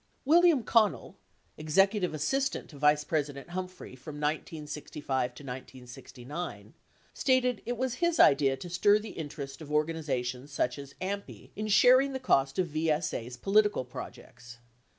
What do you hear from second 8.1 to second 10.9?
idea to stir the interest of organi zations such